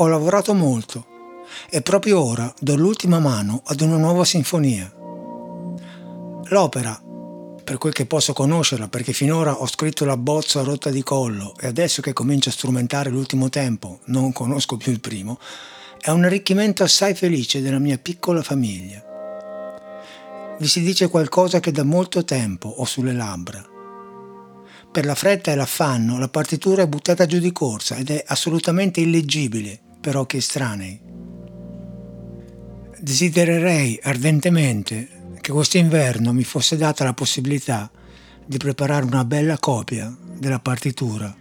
[0.00, 4.90] Ho lavorato molto e proprio ora do l'ultima mano ad una nuova sinfonia.
[6.44, 6.98] L'opera,
[7.62, 11.66] per quel che posso conoscerla, perché finora ho scritto l'abbozzo a rotta di collo e
[11.66, 15.38] adesso che comincio a strumentare l'ultimo tempo non conosco più il primo,
[16.00, 19.04] è un arricchimento assai felice della mia piccola famiglia.
[20.58, 23.62] Vi si dice qualcosa che da molto tempo ho sulle labbra.
[24.90, 29.00] Per la fretta e l'affanno la partitura è buttata giù di corsa ed è assolutamente
[29.00, 31.00] illeggibile per occhi estranei.
[32.98, 37.90] Desidererei ardentemente che quest'inverno mi fosse data la possibilità
[38.46, 41.34] di preparare una bella copia della partitura.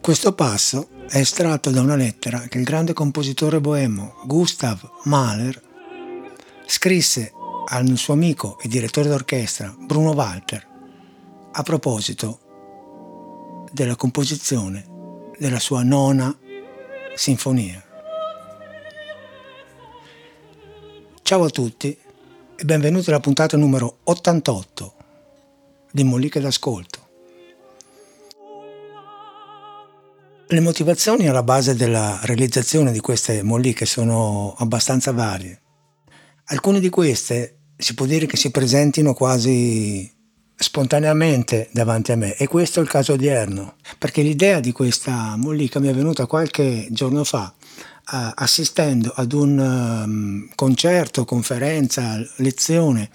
[0.00, 5.62] Questo passo è estratto da una lettera che il grande compositore boemo Gustav Mahler
[6.66, 7.32] scrisse
[7.68, 10.74] al suo amico e direttore d'orchestra Bruno Walter
[11.52, 12.40] a proposito
[13.72, 14.86] della composizione
[15.38, 16.36] della sua nona
[17.16, 17.82] sinfonia.
[21.22, 21.96] Ciao a tutti
[22.56, 24.94] e benvenuti alla puntata numero 88
[25.90, 27.04] di Molliche d'Ascolto.
[30.48, 35.60] Le motivazioni alla base della realizzazione di queste molliche sono abbastanza varie.
[36.44, 40.15] Alcune di queste si può dire che si presentino quasi
[40.56, 42.34] spontaneamente davanti a me.
[42.36, 46.86] E questo è il caso odierno perché l'idea di questa mollica mi è venuta qualche
[46.90, 47.54] giorno fa
[48.12, 53.10] uh, assistendo ad un um, concerto, conferenza, lezione,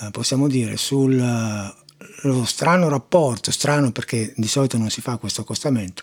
[0.00, 1.74] uh, possiamo dire, sullo
[2.22, 6.02] uh, strano rapporto, strano perché di solito non si fa questo accostamento,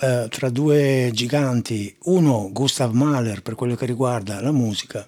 [0.00, 5.06] eh, tra due giganti, uno Gustav Mahler per quello che riguarda la musica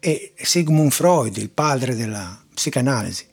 [0.00, 3.26] e Sigmund Freud, il padre della psicanalisi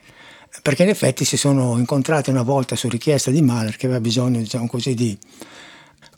[0.62, 4.39] perché in effetti si sono incontrati una volta su richiesta di Mahler che aveva bisogno
[4.39, 5.17] diciamo così, di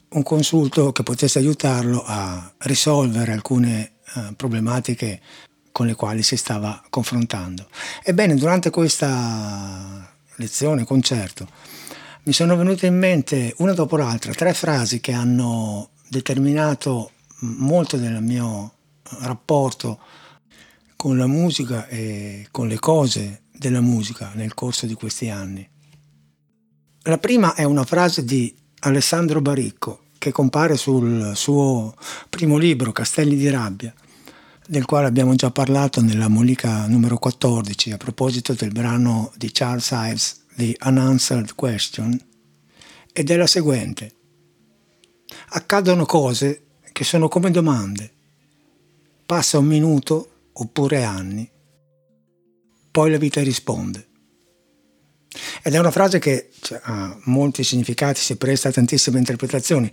[0.09, 5.21] un consulto che potesse aiutarlo a risolvere alcune uh, problematiche
[5.71, 7.67] con le quali si stava confrontando.
[8.03, 11.47] Ebbene, durante questa lezione, concerto,
[12.23, 18.21] mi sono venute in mente una dopo l'altra tre frasi che hanno determinato molto del
[18.21, 18.73] mio
[19.19, 19.99] rapporto
[20.95, 25.67] con la musica e con le cose della musica nel corso di questi anni.
[27.03, 31.93] La prima è una frase di Alessandro Baricco che compare sul suo
[32.29, 33.93] primo libro Castelli di rabbia,
[34.65, 39.89] del quale abbiamo già parlato nella Molica numero 14 a proposito del brano di Charles
[39.91, 42.17] Ives The Unanswered Question,
[43.11, 44.15] ed è la seguente.
[45.49, 48.11] Accadono cose che sono come domande.
[49.25, 51.49] Passa un minuto oppure anni,
[52.93, 54.05] poi la vita risponde.
[55.63, 59.91] Ed è una frase che cioè, ha molti significati, si presta a tantissime interpretazioni.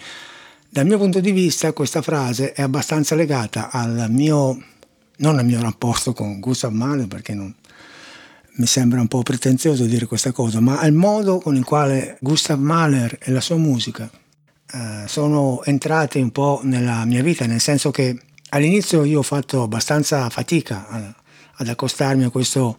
[0.69, 4.63] Dal mio punto di vista questa frase è abbastanza legata al mio,
[5.17, 7.55] non al mio rapporto con Gustav Mahler, perché non,
[8.57, 12.61] mi sembra un po' pretenzioso dire questa cosa, ma al modo con il quale Gustav
[12.61, 14.11] Mahler e la sua musica
[14.75, 19.63] eh, sono entrati un po' nella mia vita, nel senso che all'inizio io ho fatto
[19.63, 21.15] abbastanza fatica a,
[21.61, 22.79] ad accostarmi a questo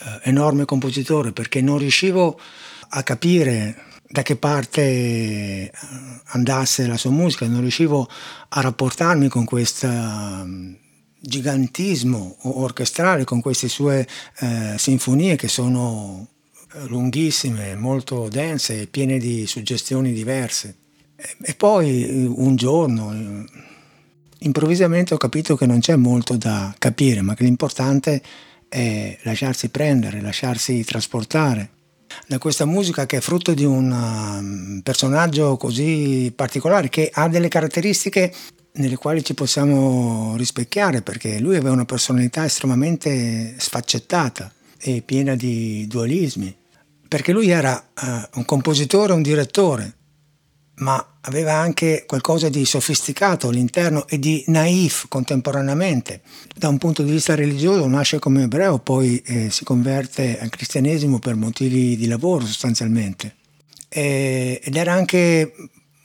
[0.00, 2.38] eh, enorme compositore perché non riuscivo
[2.90, 5.72] a capire da che parte eh,
[6.26, 8.08] andasse la sua musica, non riuscivo
[8.48, 10.74] a rapportarmi con questo mm,
[11.20, 14.06] gigantismo orchestrale, con queste sue
[14.38, 16.26] eh, sinfonie che sono
[16.74, 20.76] eh, lunghissime, molto dense e piene di suggestioni diverse.
[21.42, 23.10] E poi eh, un giorno,
[24.40, 28.22] improvvisamente ho capito che non c'è molto da capire, ma che l'importante
[28.68, 31.70] è lasciarsi prendere, lasciarsi trasportare.
[32.26, 37.48] Da questa musica che è frutto di un um, personaggio così particolare che ha delle
[37.48, 38.32] caratteristiche
[38.72, 45.86] nelle quali ci possiamo rispecchiare perché lui aveva una personalità estremamente sfaccettata e piena di
[45.86, 46.54] dualismi.
[47.08, 49.97] Perché lui era uh, un compositore, un direttore
[50.78, 56.22] ma aveva anche qualcosa di sofisticato all'interno e di naif contemporaneamente.
[56.54, 61.18] Da un punto di vista religioso nasce come ebreo, poi eh, si converte al cristianesimo
[61.18, 63.36] per motivi di lavoro sostanzialmente.
[63.88, 65.52] E, ed era anche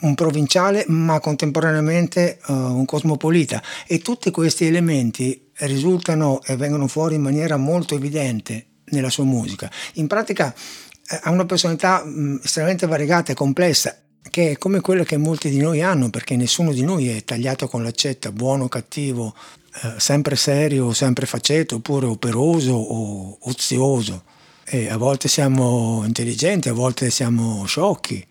[0.04, 7.16] un provinciale ma contemporaneamente uh, un cosmopolita e tutti questi elementi risultano e vengono fuori
[7.16, 9.72] in maniera molto evidente nella sua musica.
[9.94, 15.04] In pratica eh, ha una personalità mh, estremamente variegata e complessa che è come quella
[15.04, 18.70] che molti di noi hanno, perché nessuno di noi è tagliato con l'accetta, buono o
[18.70, 19.36] cattivo,
[19.84, 24.24] eh, sempre serio, sempre faceto, oppure operoso o ozioso.
[24.66, 28.26] E a volte siamo intelligenti, a volte siamo sciocchi,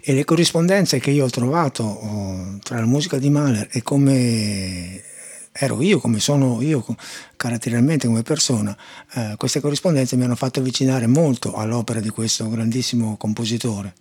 [0.00, 5.02] E le corrispondenze che io ho trovato oh, tra la musica di Mahler e come
[5.52, 6.84] ero io, come sono io
[7.36, 8.76] caratterialmente come persona,
[9.14, 13.94] eh, queste corrispondenze mi hanno fatto avvicinare molto all'opera di questo grandissimo compositore.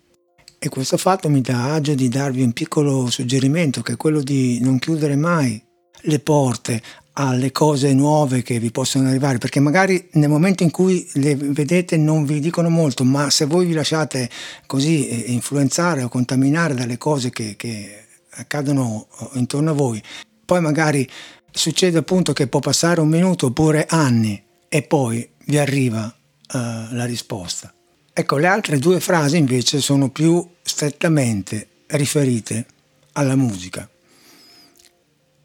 [0.60, 4.60] E questo fatto mi dà agio di darvi un piccolo suggerimento, che è quello di
[4.62, 5.62] non chiudere mai
[6.02, 6.82] le porte
[7.20, 11.98] alle cose nuove che vi possono arrivare, perché magari nel momento in cui le vedete
[11.98, 14.30] non vi dicono molto, ma se voi vi lasciate
[14.68, 20.02] così eh, influenzare o contaminare dalle cose che, che accadono eh, intorno a voi,
[20.46, 21.08] poi magari
[21.52, 26.58] succede appunto che può passare un minuto oppure anni e poi vi arriva uh,
[26.94, 27.74] la risposta.
[28.20, 32.66] Ecco, le altre due frasi invece sono più strettamente riferite
[33.12, 33.88] alla musica.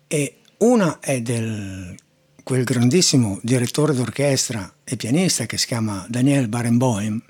[0.06, 1.94] E una è del
[2.42, 7.22] quel grandissimo direttore d'orchestra e pianista che si chiama Daniel Barenboim,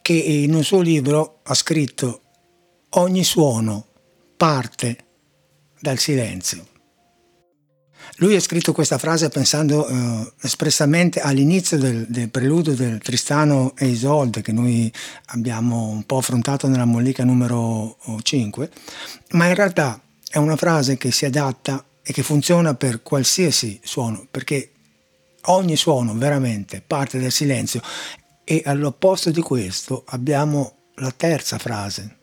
[0.00, 2.20] che in un suo libro ha scritto
[2.90, 3.84] ogni suono
[4.36, 4.96] parte
[5.80, 6.73] dal silenzio.
[8.18, 13.86] Lui ha scritto questa frase pensando eh, espressamente all'inizio del, del, preludio del Tristano e
[13.86, 14.92] Isolde che noi
[15.26, 18.70] abbiamo un po' affrontato nella mollica numero 5,
[19.30, 20.00] ma in realtà
[20.30, 24.70] è una frase che si adatta e che funziona per qualsiasi suono, perché
[25.46, 27.82] ogni suono veramente parte dal silenzio.
[28.44, 32.18] E all'opposto di questo abbiamo la terza frase,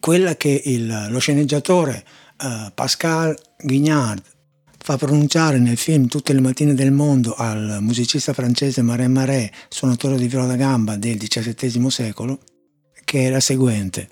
[0.00, 2.04] quella che il, lo sceneggiatore
[2.42, 4.22] uh, Pascal Guignard
[4.82, 10.16] fa pronunciare nel film Tutte le mattine del mondo al musicista francese Marin Marais, suonatore
[10.16, 12.40] di viola da gamba del XVII secolo,
[13.04, 14.08] che è la seguente.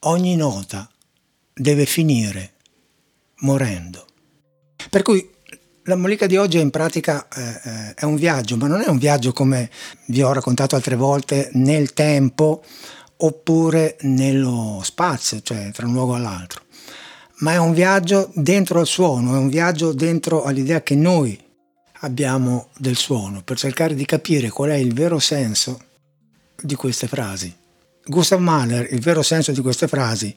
[0.00, 0.88] Ogni nota
[1.52, 2.52] deve finire
[3.40, 4.06] morendo.
[4.88, 5.28] Per cui
[5.84, 8.88] la mollica di oggi è in pratica eh, eh, è un viaggio, ma non è
[8.88, 9.70] un viaggio come
[10.06, 12.62] vi ho raccontato altre volte nel tempo
[13.18, 16.66] oppure nello spazio, cioè tra un luogo all'altro
[17.38, 21.38] ma è un viaggio dentro al suono, è un viaggio dentro all'idea che noi
[22.00, 25.80] abbiamo del suono, per cercare di capire qual è il vero senso
[26.60, 27.54] di queste frasi.
[28.04, 30.34] Gustav Mahler il vero senso di queste frasi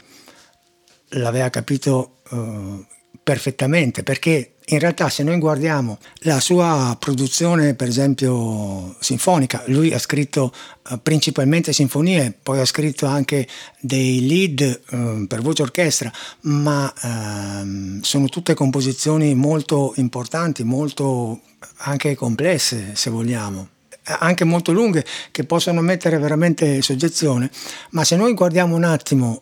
[1.10, 2.86] l'aveva capito uh,
[3.24, 10.00] perfettamente perché in realtà se noi guardiamo la sua produzione per esempio sinfonica, lui ha
[10.00, 10.54] scritto
[10.90, 13.48] uh, principalmente sinfonie, poi ha scritto anche
[13.80, 21.42] dei lead uh, per voce orchestra, ma uh, sono tutte composizioni molto importanti, molto
[21.78, 23.68] anche complesse se vogliamo
[24.04, 27.52] anche molto lunghe che possono mettere veramente soggezione,
[27.92, 29.42] ma se noi guardiamo un attimo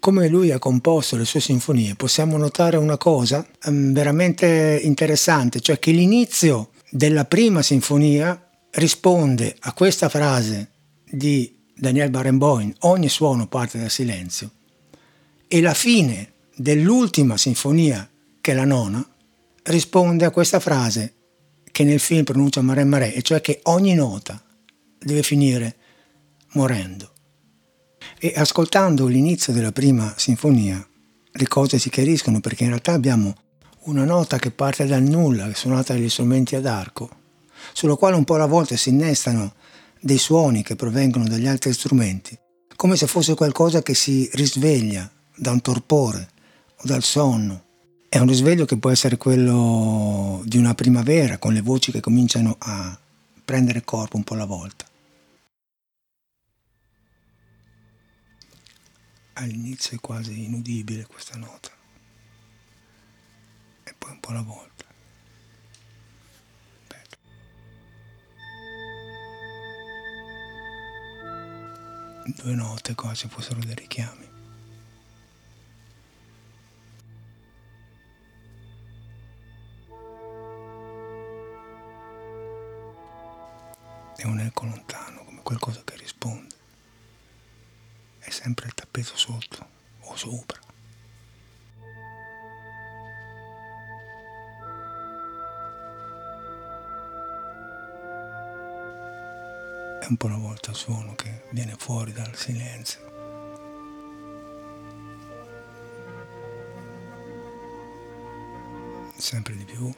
[0.00, 5.78] come lui ha composto le sue sinfonie, possiamo notare una cosa um, veramente interessante, cioè
[5.78, 10.70] che l'inizio della prima sinfonia risponde a questa frase
[11.04, 14.50] di Daniel Barenboim, ogni suono parte dal silenzio,
[15.46, 18.08] e la fine dell'ultima sinfonia,
[18.40, 19.06] che è la nona,
[19.64, 21.14] risponde a questa frase
[21.70, 24.42] che nel film pronuncia Mare Mare, e cioè che ogni nota
[24.98, 25.76] deve finire
[26.52, 27.12] morendo.
[28.20, 30.84] E ascoltando l'inizio della prima sinfonia
[31.30, 33.32] le cose si chiariscono perché in realtà abbiamo
[33.82, 37.08] una nota che parte dal nulla, suonata dagli strumenti ad arco,
[37.72, 39.54] sulla quale un po' alla volta si innestano
[40.00, 42.36] dei suoni che provengono dagli altri strumenti,
[42.74, 46.28] come se fosse qualcosa che si risveglia da un torpore
[46.74, 47.66] o dal sonno.
[48.08, 52.56] È un risveglio che può essere quello di una primavera, con le voci che cominciano
[52.58, 52.98] a
[53.44, 54.86] prendere corpo un po' alla volta.
[59.38, 61.70] All'inizio è quasi inudibile questa nota
[63.84, 64.86] e poi un po' alla volta.
[72.26, 74.26] Due note quasi fossero dei richiami.
[84.14, 86.57] È un eco lontano, come qualcosa che risponde
[88.28, 89.66] è sempre il tappeto sotto
[90.00, 90.60] o sopra.
[100.00, 103.06] È un po' una volta il suono che viene fuori dal silenzio.
[109.16, 109.90] Sempre di più.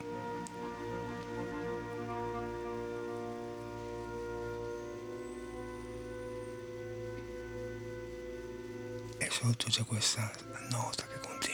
[9.69, 10.31] C'è questa
[10.71, 11.50] nota che continua.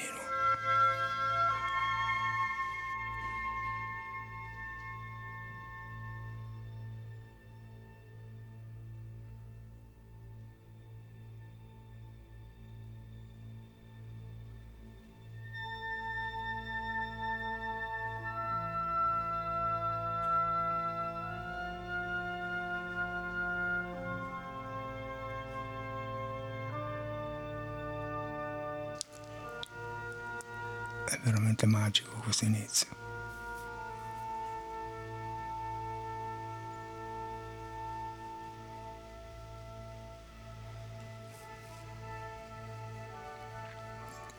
[31.56, 32.86] Veramente magico questo inizio.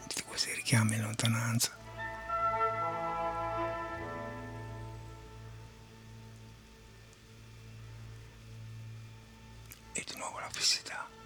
[0.07, 1.75] Tutti questi richiami in lontananza.
[9.93, 11.16] E di nuovo la fissità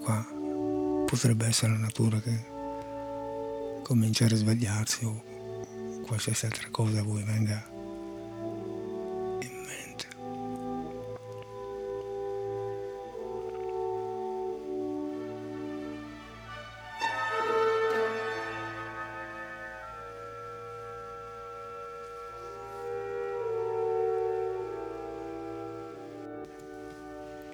[0.00, 0.26] qua,
[1.06, 2.46] potrebbe essere la natura che
[3.82, 5.22] comincia a risvegliarsi o
[6.06, 7.79] qualsiasi altra cosa a voi venga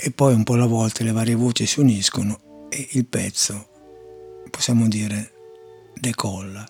[0.07, 3.67] E poi un po' alla volta le varie voci si uniscono e il pezzo,
[4.49, 5.33] possiamo dire,
[5.99, 6.65] decolla.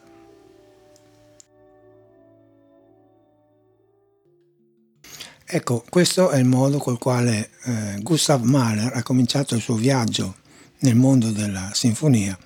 [5.44, 10.36] Ecco, questo è il modo col quale eh, Gustav Mahler ha cominciato il suo viaggio
[10.78, 12.38] nel mondo della sinfonia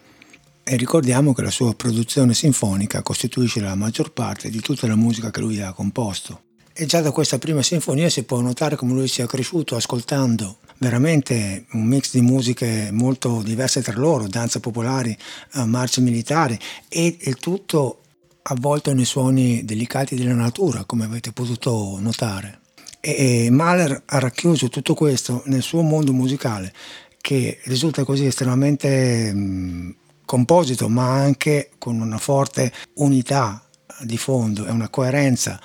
[0.65, 5.31] e ricordiamo che la sua produzione sinfonica costituisce la maggior parte di tutta la musica
[5.31, 6.47] che lui ha composto.
[6.73, 11.67] E già da questa prima sinfonia si può notare come lui sia cresciuto ascoltando veramente
[11.73, 15.17] un mix di musiche molto diverse tra loro, danze popolari,
[15.55, 16.59] eh, marce militari
[16.89, 18.01] e il tutto
[18.43, 22.61] avvolto nei suoni delicati della natura, come avete potuto notare.
[22.99, 26.73] E Mahler ha racchiuso tutto questo nel suo mondo musicale
[27.21, 29.95] che risulta così estremamente mh,
[30.25, 33.63] composito ma anche con una forte unità
[34.03, 35.61] di fondo e una coerenza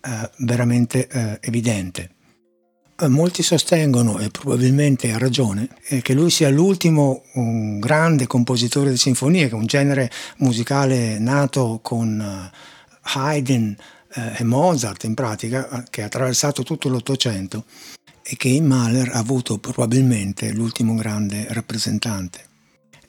[0.00, 2.10] eh, veramente eh, evidente.
[3.02, 7.24] Eh, molti sostengono, e probabilmente ha ragione, eh, che lui sia l'ultimo
[7.80, 12.56] grande compositore di sinfonie, che è un genere musicale nato con eh,
[13.14, 13.76] Haydn,
[14.14, 17.64] e Mozart in pratica, che ha attraversato tutto l'Ottocento
[18.22, 22.40] e che in Mahler ha avuto probabilmente l'ultimo grande rappresentante.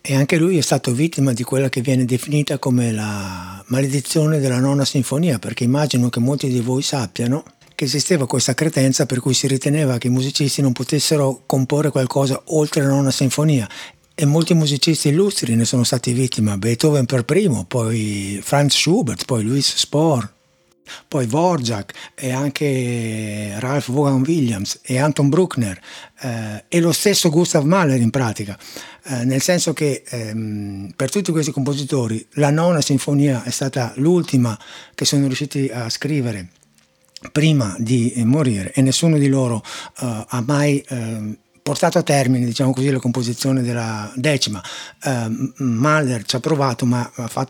[0.01, 4.59] E anche lui è stato vittima di quella che viene definita come la maledizione della
[4.59, 7.43] nona sinfonia, perché immagino che molti di voi sappiano
[7.75, 12.41] che esisteva questa credenza per cui si riteneva che i musicisti non potessero comporre qualcosa
[12.47, 13.67] oltre la nona sinfonia.
[14.15, 19.43] E molti musicisti illustri ne sono stati vittime, Beethoven per primo, poi Franz Schubert, poi
[19.43, 20.31] Louis Spohr,
[21.07, 25.79] poi Dvorak e anche Ralph Vaughan Williams e Anton Bruckner
[26.21, 28.57] eh, e lo stesso Gustav Mahler in pratica,
[29.05, 34.57] eh, nel senso che ehm, per tutti questi compositori la nona sinfonia è stata l'ultima
[34.93, 36.49] che sono riusciti a scrivere
[37.31, 39.63] prima di morire e nessuno di loro
[40.01, 44.61] eh, ha mai ehm, portato a termine diciamo così, la composizione della decima.
[45.01, 47.47] Eh, Mahler ci ha provato ma ha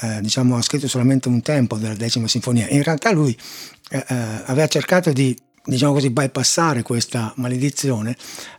[0.00, 2.68] eh, diciamo, ha scritto solamente un tempo della decima sinfonia.
[2.68, 3.36] In realtà lui
[3.90, 4.14] eh, eh
[4.46, 8.16] aveva cercato di diciamo così, bypassare questa maledizione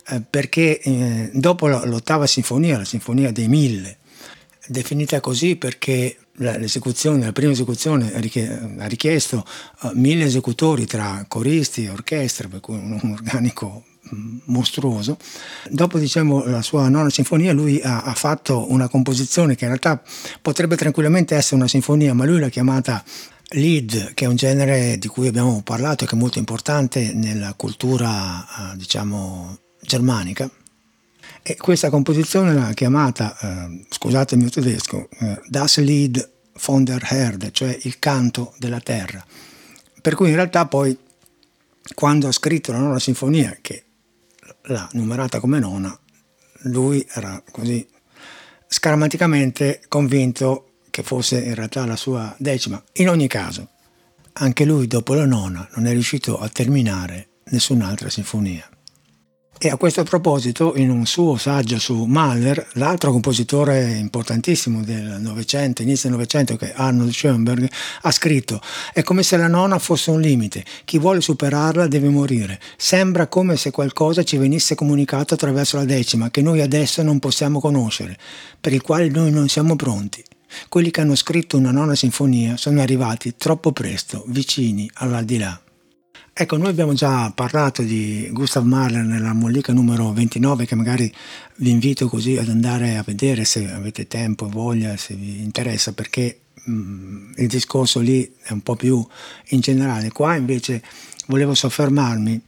[0.10, 3.98] eh, perché eh, dopo l'ottava sinfonia, la sinfonia dei mille,
[4.68, 9.46] definita così perché l'esecuzione, la prima esecuzione ha richiesto
[9.82, 13.84] uh, mille esecutori tra coristi e orchestra, per cui un, organico
[14.46, 15.18] mostruoso.
[15.70, 20.02] Dopo diciamo, la sua nona sinfonia lui ha, ha, fatto una composizione che in realtà
[20.42, 23.04] potrebbe tranquillamente essere una sinfonia, ma lui l'ha chiamata
[23.50, 27.54] Lied, che è un genere di cui abbiamo parlato e che è molto importante nella
[27.54, 30.50] cultura eh, diciamo, germanica.
[31.50, 36.30] E questa composizione l'ha chiamata, eh, scusate il mio tedesco, eh, Das Lied
[36.66, 39.26] von der Erde, cioè il canto della terra.
[40.02, 40.98] Per cui in realtà poi
[41.96, 43.86] quando ha scritto la nona sinfonia, che
[44.64, 45.98] l'ha numerata come nona,
[46.64, 47.88] lui era così
[48.68, 52.84] scaramanticamente convinto che fosse in realtà la sua decima.
[52.96, 53.70] In ogni caso,
[54.34, 58.70] anche lui dopo la nona non è riuscito a terminare nessun'altra sinfonia.
[59.60, 65.82] E a questo proposito, in un suo saggio su Mahler, l'altro compositore importantissimo del Novecento,
[65.82, 67.68] inizio del Novecento, che è Arnold Schoenberg,
[68.02, 68.62] ha scritto:
[68.94, 70.64] È come se la nona fosse un limite.
[70.86, 72.60] Chi vuole superarla deve morire.
[72.78, 77.60] Sembra come se qualcosa ci venisse comunicato attraverso la decima, che noi adesso non possiamo
[77.60, 78.16] conoscere,
[78.62, 80.24] per il quale noi non siamo pronti.
[80.70, 85.60] Quelli che hanno scritto una nona sinfonia sono arrivati troppo presto, vicini all'aldilà.
[86.40, 91.12] Ecco, noi abbiamo già parlato di Gustav Mahler nella mollica numero 29 che magari
[91.56, 95.94] vi invito così ad andare a vedere se avete tempo e voglia, se vi interessa,
[95.94, 99.04] perché mh, mm, il discorso lì è un po' più
[99.48, 100.12] in generale.
[100.12, 100.84] Qua invece
[101.26, 102.40] volevo soffermarmi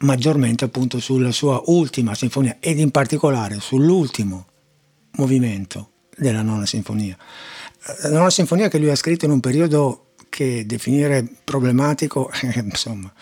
[0.00, 4.46] maggiormente appunto sulla sua ultima sinfonia ed in particolare sull'ultimo
[5.12, 7.16] movimento della nona sinfonia.
[8.02, 12.30] La nona sinfonia che lui ha scritto in un periodo che definire problematico,
[12.62, 13.12] insomma,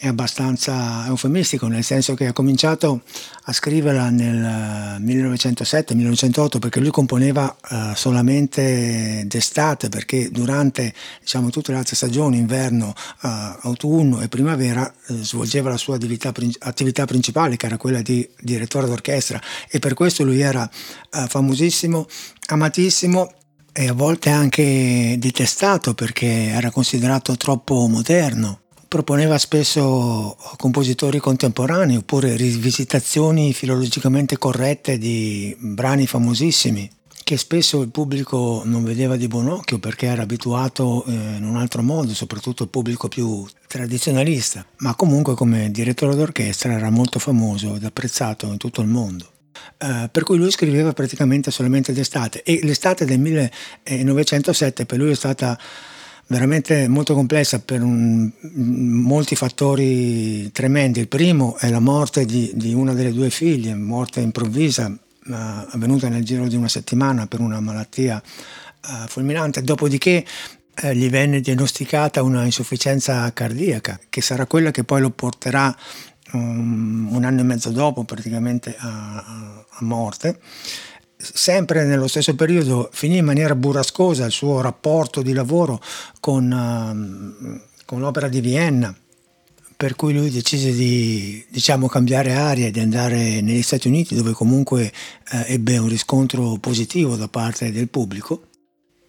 [0.00, 3.02] è abbastanza eufemistico, nel senso che ha cominciato
[3.42, 11.72] a scriverla nel 1907-1908 eh, perché lui componeva uh, solamente d'estate, perché durante diciamo, tutte
[11.72, 12.94] le altre stagioni, inverno,
[13.62, 19.40] autunno e primavera, svolgeva la sua attività, attività, principale, che era quella di direttore d'orchestra,
[19.68, 20.70] e per questo lui era
[21.10, 22.06] famosissimo,
[22.50, 23.32] amatissimo
[23.78, 28.62] e a volte anche detestato perché era considerato troppo moderno.
[28.88, 36.90] Proponeva spesso compositori contemporanei oppure rivisitazioni filologicamente corrette di brani famosissimi
[37.22, 41.56] che spesso il pubblico non vedeva di buon occhio perché era abituato eh, in un
[41.56, 47.76] altro modo, soprattutto il pubblico più tradizionalista, ma comunque come direttore d'orchestra era molto famoso
[47.76, 49.36] ed apprezzato in tutto il mondo.
[49.76, 55.14] Uh, per cui lui scriveva praticamente solamente d'estate e l'estate del 1907 per lui è
[55.14, 55.58] stata
[56.26, 61.00] veramente molto complessa per un, molti fattori tremendi.
[61.00, 66.08] Il primo è la morte di, di una delle due figlie, morte improvvisa, uh, avvenuta
[66.08, 70.24] nel giro di una settimana per una malattia uh, fulminante, dopodiché
[70.92, 75.76] gli venne diagnosticata una insufficienza cardiaca, che sarà quella che poi lo porterà
[76.32, 80.38] um, un anno e mezzo dopo praticamente a, a morte
[81.18, 85.82] sempre nello stesso periodo finì in maniera burrascosa il suo rapporto di lavoro
[86.20, 88.94] con, uh, con, l'opera di Vienna,
[89.76, 94.32] per cui lui decise di diciamo, cambiare aria e di andare negli Stati Uniti, dove
[94.32, 94.92] comunque
[95.32, 98.42] uh, ebbe un riscontro positivo da parte del pubblico.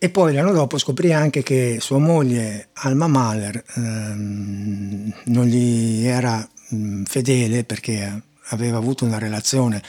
[0.01, 6.47] E poi l'anno dopo scoprì anche che sua moglie Alma Mahler ehm, non gli era
[6.69, 9.82] mh, fedele perché aveva avuto una relazione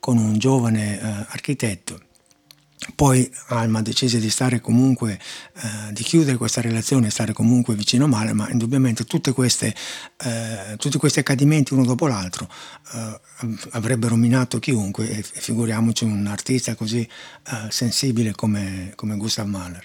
[0.00, 2.00] con un giovane eh, architetto.
[2.94, 5.18] Poi Alma decise di stare comunque,
[5.56, 9.74] eh, di chiudere questa relazione e stare comunque vicino a Male, ma indubbiamente queste,
[10.22, 12.48] eh, tutti questi accadimenti uno dopo l'altro
[12.94, 13.20] eh,
[13.70, 19.84] avrebbero minato chiunque e figuriamoci un artista così eh, sensibile come, come Gustav Mahler.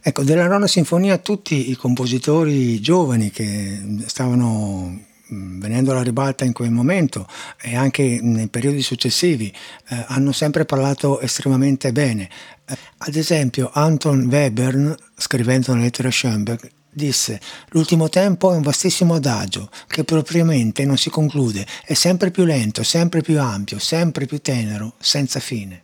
[0.00, 6.52] Ecco, della nona sinfonia tutti i compositori giovani che stavano Mm, venendo alla ribalta in
[6.52, 7.26] quel momento
[7.60, 9.52] e anche nei periodi successivi
[9.88, 12.28] eh, hanno sempre parlato estremamente bene.
[12.64, 18.62] Eh, ad esempio Anton Webern, scrivendo una lettera a Schoenberg, disse l'ultimo tempo è un
[18.62, 24.26] vastissimo adagio che propriamente non si conclude, è sempre più lento, sempre più ampio, sempre
[24.26, 25.82] più tenero, senza fine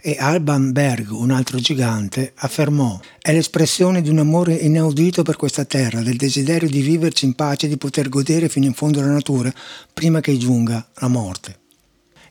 [0.00, 5.64] e Alban Berg, un altro gigante, affermò è l'espressione di un amore inaudito per questa
[5.64, 9.10] terra, del desiderio di viverci in pace e di poter godere fino in fondo la
[9.10, 9.52] natura
[9.92, 11.58] prima che giunga la morte.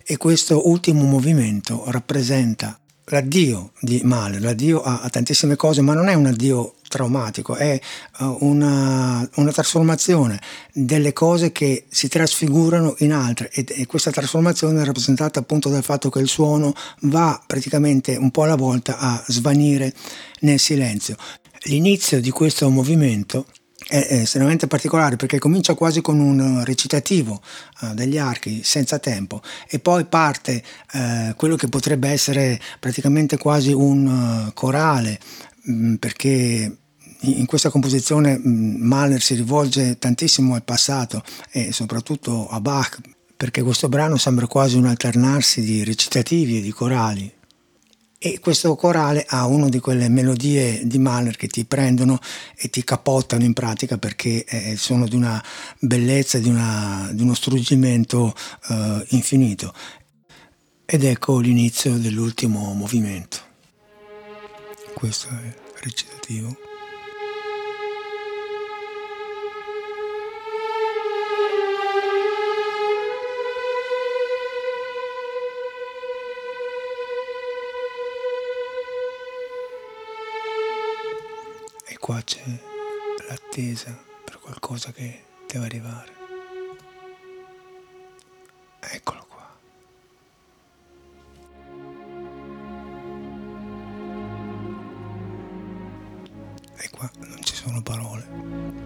[0.03, 6.07] E questo ultimo movimento rappresenta l'addio di Mahler, l'addio a, a, tantissime cose, ma non
[6.07, 7.79] è un addio traumatico, è
[8.19, 10.39] uh, una, una, trasformazione
[10.73, 15.83] delle cose che si trasfigurano in altre e, e, questa trasformazione è rappresentata appunto dal
[15.83, 19.93] fatto che il suono va praticamente un po' alla volta a svanire
[20.41, 21.15] nel silenzio.
[21.63, 23.45] L'inizio di questo movimento
[23.87, 27.41] è estremamente particolare perché comincia quasi con un recitativo
[27.81, 30.61] uh, degli archi senza tempo e poi parte
[30.93, 35.19] uh, quello che potrebbe essere praticamente quasi un uh, corale
[35.63, 36.77] mh, mm, perché
[37.21, 42.99] in questa composizione mh, mm, Mahler si rivolge tantissimo al passato e soprattutto a Bach
[43.37, 47.31] perché questo brano sembra quasi un alternarsi di recitativi e di corali
[48.19, 52.19] e questo corale ha una di quelle melodie di Mahler che ti prendono
[52.55, 55.43] e ti capottano in pratica perché eh, sono di una
[55.79, 58.33] bellezza, di, una, di uno struggimento
[58.69, 59.73] eh, infinito.
[60.85, 63.37] Ed ecco l'inizio dell'ultimo movimento.
[64.93, 66.66] Questo è recitativo.
[82.07, 82.41] qua c'è
[83.27, 83.93] l'attesa
[84.23, 86.15] per qualcosa che deve arrivare.
[88.79, 89.59] Eccolo qua.
[96.77, 98.85] E qua non ci sono parole.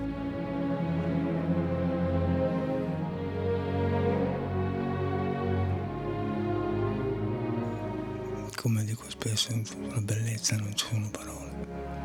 [8.55, 12.00] come dico spesso, sulla bellezza non ci sono parole.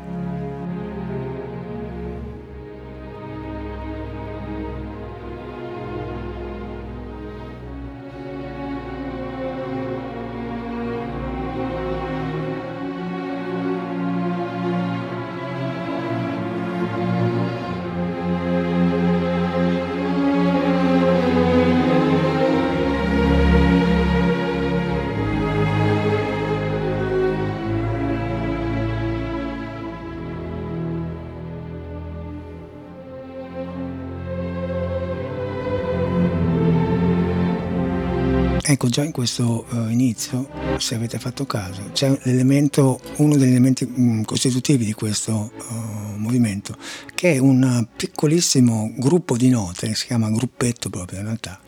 [38.69, 44.01] Ecco, già in questo uh, inizio, se avete fatto caso, c'è uno degli elementi mh,
[44.01, 46.75] mm, costitutivi di questo uh, movimento,
[47.15, 51.61] che è un piccolissimo gruppo di note, si chiama gruppetto proprio in realtà,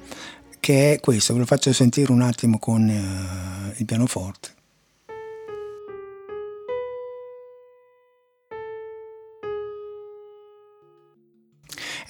[0.60, 4.59] che è questo, ve lo faccio sentire un attimo con uh, il pianoforte.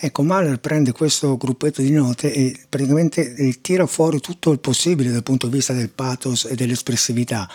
[0.01, 5.11] Ecco, Mahler prende questo gruppetto di note e praticamente eh, tira fuori tutto il possibile
[5.11, 7.49] dal punto di vista del pathos e dell'espressività.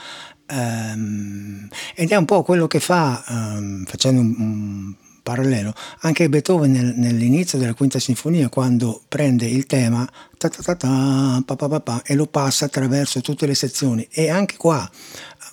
[0.51, 6.71] Um, ed è un po' quello che fa, um, facendo un, un, parallelo, anche Beethoven
[6.71, 11.43] nel, nell'inizio della quinta sinfonia, quando prende il tema ta ta ta
[11.81, 14.07] pa e lo passa attraverso tutte le sezioni.
[14.11, 14.87] E anche qua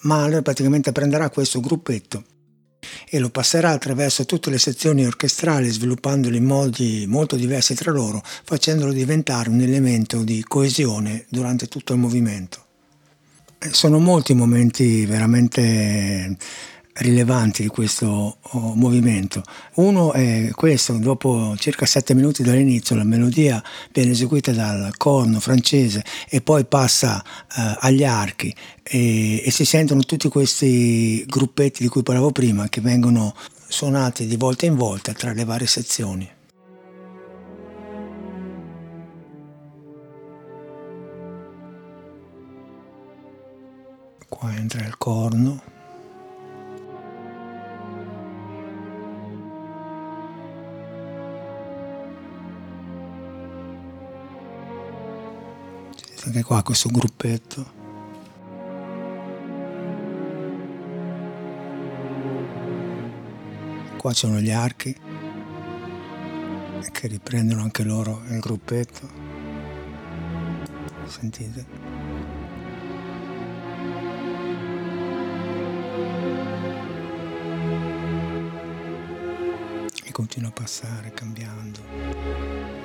[0.02, 2.26] Mahler praticamente prenderà questo gruppetto
[3.10, 8.22] e lo passerà attraverso tutte le sezioni orchestrali sviluppandolo in modi molto diversi tra loro,
[8.24, 12.66] facendolo diventare un elemento di coesione durante tutto il movimento.
[13.72, 16.36] Sono molti momenti veramente
[17.02, 19.44] rilevanti di questo oh, movimento.
[19.76, 23.62] Uno è questo, dopo circa sette minuti dall'inizio la melodia
[23.92, 30.02] viene eseguita dal corno francese e poi passa eh, agli archi e, e si sentono
[30.02, 33.36] tutti questi gruppetti di cui parlavo prima che vengono
[33.68, 36.30] suonati di volta in volta tra le varie sezioni.
[44.28, 45.81] Qua entra il corno.
[56.32, 57.80] Anche qua questo gruppetto.
[63.98, 64.96] Qua ci sono gli archi
[66.90, 69.10] che riprendono anche loro il gruppetto.
[71.06, 71.66] Sentite?
[80.06, 82.81] E continua a passare cambiando.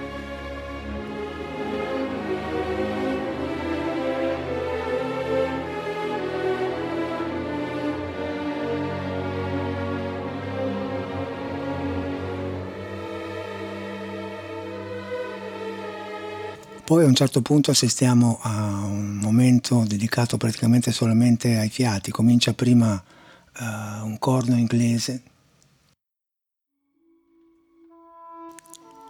[16.87, 22.55] Poi a un certo punto assistiamo a un momento dedicato praticamente solamente ai fiati, comincia
[22.55, 25.23] prima uh, un corno inglese,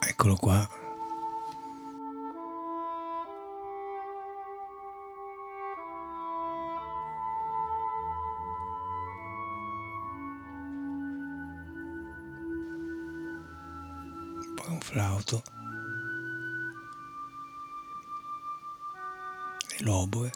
[0.00, 0.66] eccolo qua,
[14.54, 15.55] poi un flauto.
[19.86, 20.30] L'oboe.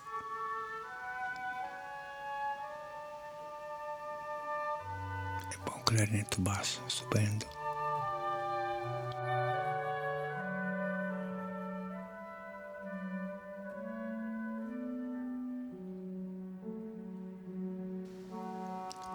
[5.50, 7.58] E poi un clarinetto basso, stupendo.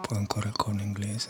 [0.01, 1.29] Poi ancora il corno inglese.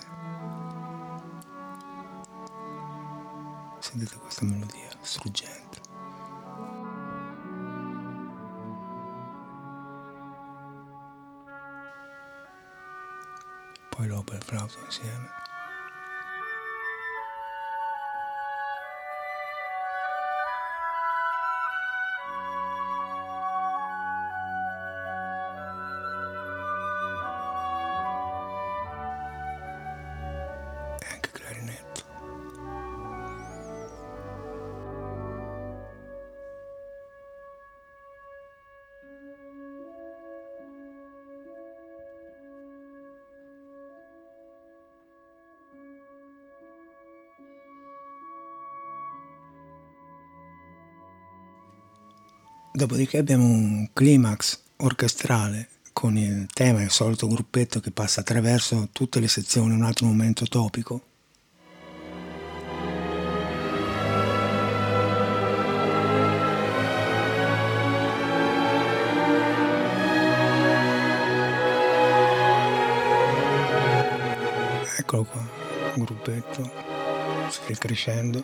[3.79, 5.84] Sentite questa melodia struggente.
[14.45, 15.44] Poi l'opera
[52.85, 59.19] Dopodiché abbiamo un climax orchestrale con il tema, il solito gruppetto che passa attraverso tutte
[59.19, 61.01] le sezioni, un altro momento topico.
[74.95, 75.49] Eccolo qua,
[75.95, 76.71] un gruppetto,
[77.49, 78.43] sta crescendo.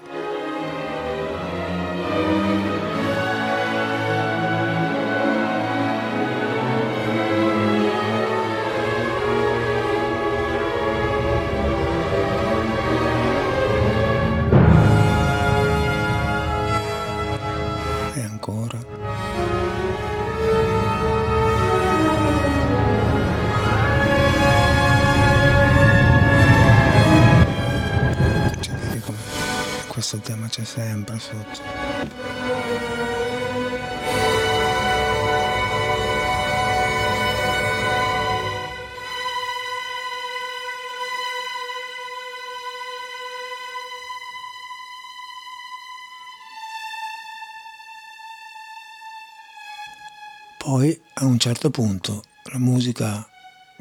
[50.64, 52.22] Poi a un certo punto
[52.52, 53.28] la musica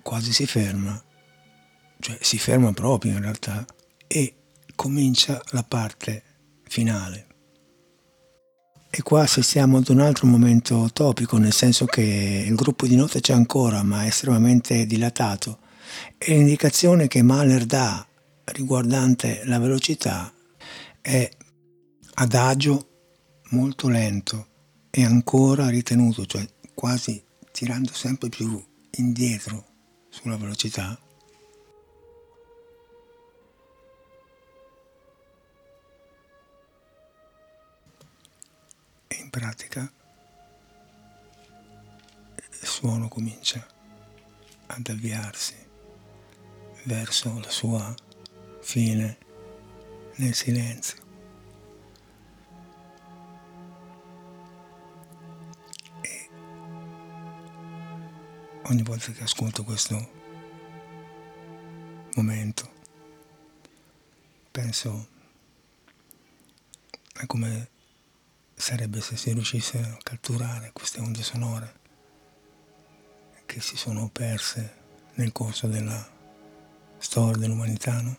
[0.02, 0.98] quasi si ferma,
[1.98, 3.66] cioè si ferma proprio in realtà,
[4.06, 4.34] e
[4.74, 6.22] comincia la parte
[6.62, 7.26] finale.
[8.88, 13.20] E qua assistiamo ad un altro momento topico, nel senso che il gruppo di note
[13.20, 15.58] c'è ancora, ma è estremamente dilatato.
[16.16, 18.06] E l'indicazione che Mahler dà
[18.44, 20.32] riguardante la velocità
[21.02, 21.28] è
[22.14, 22.88] adagio
[23.50, 24.46] molto lento
[24.88, 26.48] e ancora ritenuto, cioè
[26.80, 28.58] quasi tirando sempre più
[28.92, 29.66] indietro
[30.08, 30.98] sulla velocità
[39.08, 39.92] in pratica
[42.62, 43.62] il suono comincia
[44.68, 45.56] ad avviarsi
[46.84, 47.94] verso la sua
[48.62, 49.18] fine
[50.14, 51.09] nel silenzio.
[58.70, 60.11] Ogni volta che ascolto questo
[62.14, 62.70] momento
[64.52, 65.09] penso
[67.14, 67.68] a come
[68.54, 71.78] sarebbe se si riuscisse a catturare queste onde sonore
[73.44, 74.76] che si sono perse
[75.14, 76.09] nel corso della
[76.98, 78.16] storia dell'umanità, no?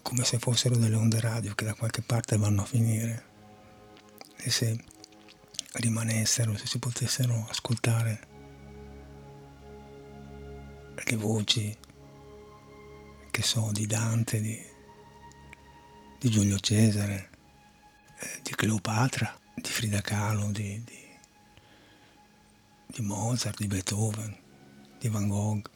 [0.00, 3.24] come se fossero delle onde radio che da qualche parte vanno a finire
[4.36, 4.94] e se
[5.76, 8.34] rimanessero, se si potessero ascoltare
[11.04, 11.76] le voci
[13.30, 14.74] che so di Dante, di
[16.18, 17.30] di Giulio Cesare,
[18.18, 20.98] eh, di Cleopatra, di Frida Kahlo, di, di,
[22.86, 24.36] di, Mozart, di Beethoven,
[24.98, 25.68] di Van Gogh,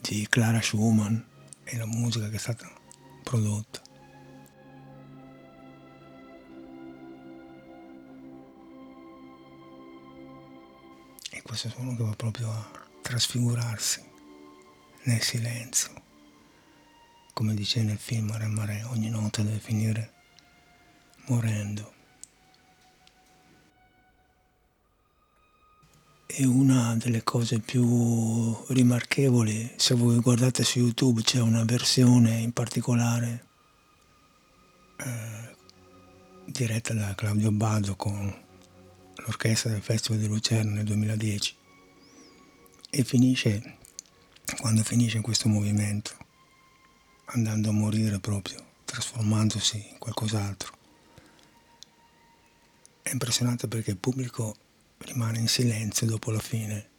[0.00, 1.18] di Clara Schumann
[1.64, 2.70] e la musica che è stata
[3.22, 3.80] prodotta.
[11.52, 12.70] Questo suono che va proprio a
[13.02, 14.02] trasfigurarsi
[15.02, 16.02] nel silenzio
[17.32, 20.12] come dice nel film Re Mare, ogni notte deve finire
[21.26, 21.92] morendo.
[26.26, 32.52] E una delle cose più rimarchevoli, se voi guardate su YouTube c'è una versione in
[32.52, 33.46] particolare
[34.98, 35.56] eh,
[36.46, 38.32] diretta da Claudio Bado con
[39.24, 41.56] l'orchestra del Festival di Lucerna nel 2010
[42.90, 43.78] e finisce
[44.60, 46.16] quando finisce questo movimento
[47.26, 50.76] andando a morire proprio, trasformandosi in qualcos'altro.
[53.00, 54.54] È impressionante perché il pubblico
[54.98, 56.90] rimane in silenzio dopo la fine.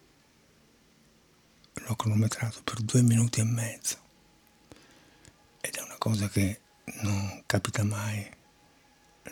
[1.73, 3.97] L'ho cronometrato per due minuti e mezzo.
[5.61, 6.61] Ed è una cosa che
[7.01, 8.27] non capita mai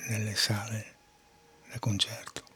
[0.08, 0.96] nelle sale
[1.72, 2.51] da concerto.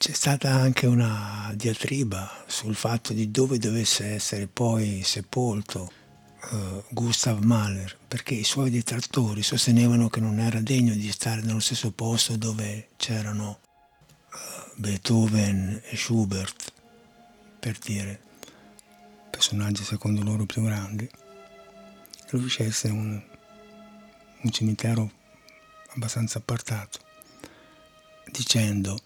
[0.00, 5.92] C'è stata anche una diatriba sul fatto di dove dovesse essere poi sepolto
[6.52, 11.60] uh, Gustav Mahler, perché i suoi detrattori sostenevano che non era degno di stare nello
[11.60, 13.58] stesso posto dove c'erano
[14.32, 16.72] uh, Beethoven e Schubert,
[17.60, 18.22] per dire.
[19.28, 21.06] personaggi secondo loro più grandi,
[22.30, 23.22] lui scelse un,
[24.40, 25.10] un cimitero
[25.88, 27.00] abbastanza appartato,
[28.30, 28.98] dicendo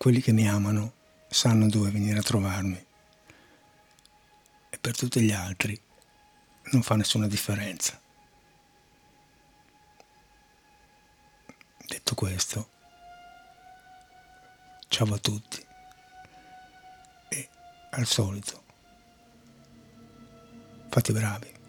[0.00, 0.94] quelli che mi amano
[1.28, 2.86] sanno dove venire a trovarmi
[4.70, 5.78] e per tutti gli altri
[6.72, 8.00] non fa nessuna differenza.
[11.86, 12.70] Detto questo,
[14.88, 15.62] ciao a tutti
[17.28, 17.48] e
[17.90, 18.62] al solito
[20.88, 21.59] fate bravi.